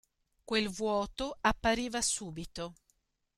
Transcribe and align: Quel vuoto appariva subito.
Quel 0.45 0.67
vuoto 0.67 1.37
appariva 1.41 2.01
subito. 2.01 2.73